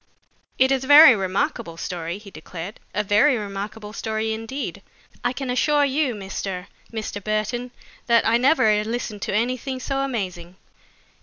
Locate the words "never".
8.37-8.83